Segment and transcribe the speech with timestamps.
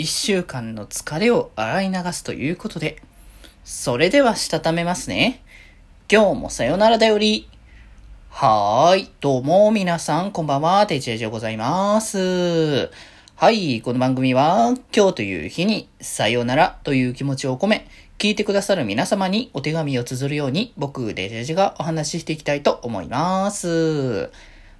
[0.00, 3.02] 一週間の疲れを洗い流すということで、
[3.64, 5.42] それではしたためますね。
[6.08, 7.48] 今日もさよならだより。
[8.30, 9.10] はーい。
[9.20, 10.86] どうも、皆さん、こんばんは。
[10.86, 12.90] てちえでございます。
[13.34, 13.80] はい。
[13.80, 24.30] この番組は、今日という日に、さよならという気持ちを込め、聞いてくださる皆様にお手紙を綴るように、僕、デジェジがお話ししていきたいと思います。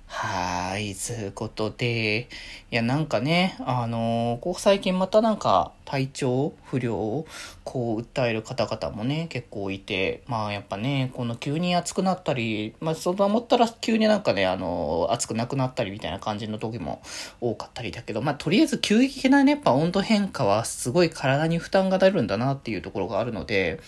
[0.08, 2.28] はーい、つうことで、
[2.70, 7.26] いや、なんかね、あのー、ここ最近またなんか、体調不良を
[7.64, 17.00] こう訴える方々もね、結構いて、まあやっぱね、この急に暑くなったり、まあそう思ったら急になんかね、あの、暑くなくなったりみたいな感じの時も
[17.40, 23.80] 多かったりだけど、まあとりあえず急激なね、やっぱ温度変化はすごい体に負担が出るんだなっていうところがあるので、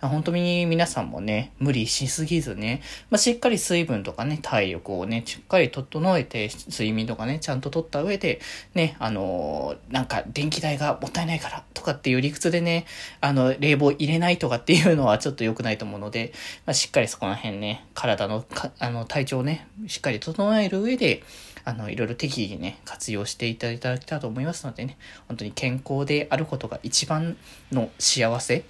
[0.00, 8.40] 本当に皆さんもね、無理しすぎずね、まあしっかり水分とかね、体力をね、しっかり整えて、睡眠とかね、ちゃんと取った上で、
[8.74, 12.86] ね、あの、なんか電気代がもったいないからとかっていう理屈でね、
[13.20, 16.32] あの、冷房入れないとかっていうのはちょっと良くないと思うので、
[16.64, 21.22] まあ、しっかりそこら辺ね、体のかあの、体調をね、しっかり整える上で、
[21.66, 24.96] あの、いろいろ適宜ね、活用していただきたらと思いますのでね、
[25.28, 27.36] 本当に健康であることが一番
[27.70, 28.64] の幸せ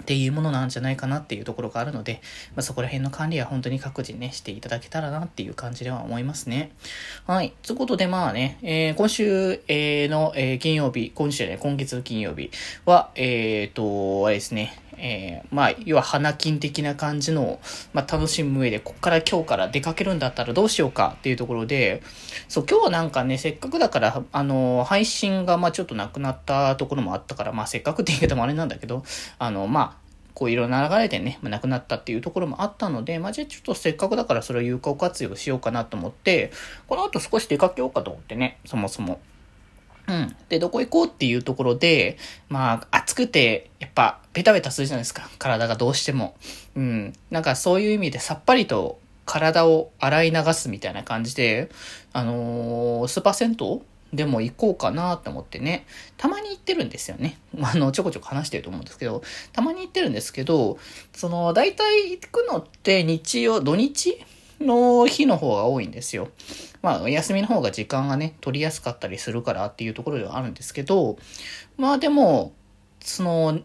[0.00, 2.20] っていうものなんじゃないかなっていうところがあるので、
[2.54, 6.72] まあ、そこら辺の管理は本当に各自ね、していただけたらなっていう感じでは思いますね。
[7.26, 7.54] はい。
[7.62, 12.50] ということで、まあね、えー、今週、えー、の、えー、金曜日、今週ね、今月金曜日
[12.84, 17.60] は、えっ、ー、と、あれですね、えー、まあ、要は花金的な感じの、
[17.92, 22.02] まあ、楽しむ上で、こっから今日から出かけるんだったらどうしようかっていうところで、
[22.48, 29.04] そう、今日はなんかね、せっかくだから、あの、配信が、まあ、ちょっとなくなったところもあったから、まあ、せっかくって言い方もあれなんだけど、
[29.38, 36.52] あの、まあ、こういろんな流れでね、まあ、亡くなったっていうところもあったので、まあ、じゃあちょっとせっかくだからそれを有効活用しようかなと思って、
[36.88, 39.18] この後少し出かけようかと思ってね、そもそも。
[40.08, 40.36] うん。
[40.48, 42.18] で、どこ行こうっていうところで、
[42.48, 45.28] まあ、暑くて、やっぱ、ベタベタするじゃないですか。
[45.38, 46.36] 体がどうしても。
[46.76, 47.12] うん。
[47.30, 51.70] なんかそういう意味でさっぱりと体を洗い流すみたいな感じで、
[52.12, 53.80] あのー、スーパー銭湯
[54.12, 55.84] でも行こうかなと思ってね、
[56.16, 57.38] たまに行ってるんですよね。
[57.60, 60.78] あの、ちょこちょこ話してると思うんですけど、たまに行ってるんですけど、
[61.12, 64.24] その、大体行くのって日曜、土日
[64.60, 66.28] の日の方が多いんですよ。
[66.82, 71.18] まあ、休みの方が時間がね、取りやすかったりするからっていうところではあるんですけど、
[71.76, 72.52] まあでも、
[73.00, 73.60] その、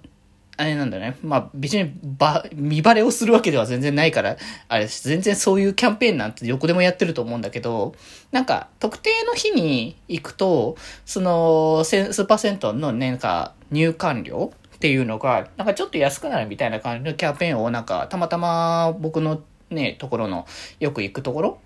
[0.58, 1.18] あれなんだね。
[1.24, 4.38] まあ別にば、見バレをするわけでは全然ないから、
[4.68, 7.96] あれ全然そういうキャンペーンなんて横でもやってると思うんだけど、
[8.32, 19.42] なんか特定の日に行くと、そのスーパー銭湯のね、なんか入館料っていうのが、なんかちょっと安くなるみたいな感じのキャンペーンをなんかたまたま僕の
[19.72, 20.46] ね、ところの
[20.80, 21.60] よく行くところ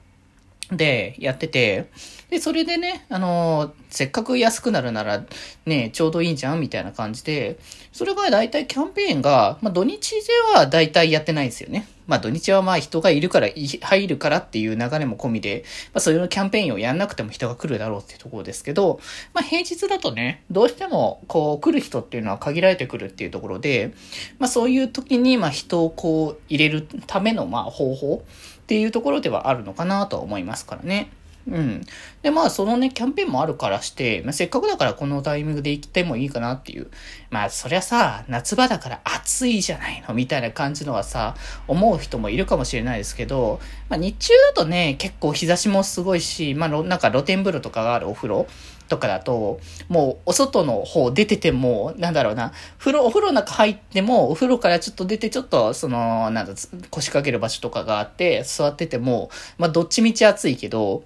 [0.72, 1.90] で、やってて、
[2.30, 5.24] で、それでね、あのー、せっかく安くなるなら、
[5.66, 7.60] ね、ちょうどいいんじゃんみたいな感じで、
[7.92, 10.20] それが大体キャンペーンが、まあ土日で
[10.54, 11.88] は大体やってないですよね。
[12.08, 13.48] まあ土日はまあ人がいるから、
[13.82, 19.00] 入るからっていう流れも込みで、まあそういうキャンペーンをやんなくても人が来るだろうっていうところですけど、
[19.34, 23.94] まあ平日だとね、どうしてもこう来る人っていうのは限られてくるっていうところで、
[24.40, 31.10] まあそういう時にまあ人をこう入れるためのまあ方法っていうところではあるのかなと思いますからね。
[31.47, 31.81] うん。
[32.23, 36.88] で、まあ、そのね、キャンペーンもあるからして、まあ、せっかくだからこのタイミングで行ってもいいかなっていう。
[37.29, 41.35] まあ、そりゃさ、夏場だから暑いじゃないのみたいな感じのはさ、
[41.67, 48.47] 思う人もいるかもしれないですけど、まあ、日中だとね、結構日差しもすごいし、まあ、なんか露天風呂とかがあるお風呂
[48.88, 56.53] とかだと、もうお外の方出てても、なんだろうな、風呂、お風呂の中入っても、お風呂からちょっと出て、ちょっと、その、なんだ、
[56.89, 61.03] 腰掛ける場所とかがあって、座ってても、まあ、どっちみち暑いけど、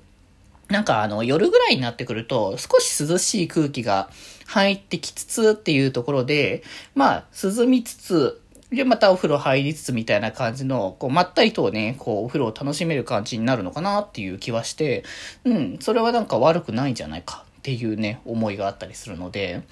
[0.69, 4.09] なんかあの、夜ぐらいになってくると、少し涼しい空気が
[4.45, 6.63] 入ってきつつっていうところで、
[6.95, 8.41] まあ、涼みつつ、
[8.71, 15.03] で、またお風呂入りつつみたいな感じの、こう、まったりとね、こう、お風呂を楽しめる感じになるのかなっていう気はして、
[15.43, 19.63] うん、それはなんか悪くないんじゃないかっていうね、思いがあったりするので、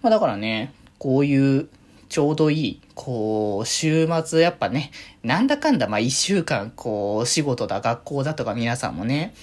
[0.00, 1.68] まあだからね、こういう
[2.08, 4.90] ちょうどいい、こう、週末やっぱね、
[5.22, 9.34] なんだかんだ、まあ一週間、こう、仕事だ、学校だとか皆さんもね、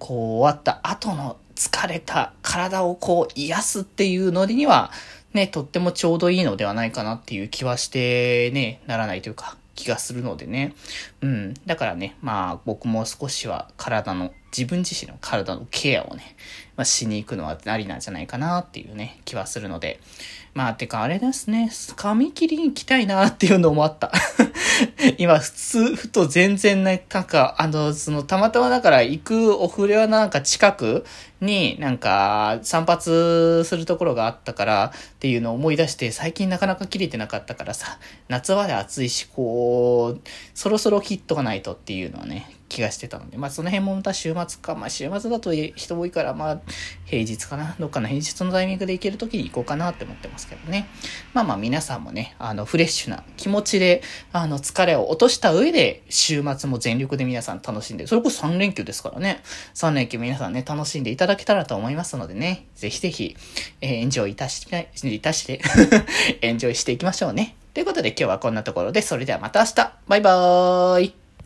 [0.00, 4.90] こう、終わった後の疲れた体をこう、癒すっていうのには、
[5.32, 10.74] ね、とってもちょうどいいのではないかなっていう気はしてね、ならないというか、気がするのでね。
[11.20, 11.54] うん。
[11.66, 16.36] だからね、まあ僕も少しは体の自分自身の体のケアをね、
[16.76, 20.00] まあ、しに行くのはありなんじゃないかなっていうね、気はするので。
[20.52, 24.12] まあ、てかあれですね、髪切りに行きたいなっていうのもあった。
[25.18, 31.04] 今、普通、ふと全然ね、なんか、あの、その、たまたまだから行くお風呂屋なんか近く
[31.40, 33.02] になんか散髪
[33.64, 37.98] するところがあったからっていうのを思い出して最近なかなか切れてなかったからさ、
[38.28, 40.20] 夏場で暑いし、こう、
[40.54, 46.60] そろそろ切っとかないとっていうのはね、気がしてたので、まあその辺もまた週末か、まあ週末だと人多いから、まあ
[47.04, 50.88] 平日かな、どっかの平日のタイミングで行ける時に行こうかなって思ってますけどね。
[51.34, 54.02] まあまあ皆さんもね、あのフレッシュな気持ちで、
[54.32, 59.42] あの疲れを落とした上で週末も全力で皆さん楽しんで、それこそ3連休ですからね、
[59.74, 63.36] 3連休皆さんね、楽しんでいただけたらと思いますのでね、ぜひぜひ、
[63.80, 64.66] えー、エンジョイいたし、
[65.02, 65.60] いたして、
[66.40, 67.56] エンジョイしていきましょうね。
[67.74, 69.92] ということで今日はこんなところで、それではまた明日。
[70.06, 71.19] バイバーイ。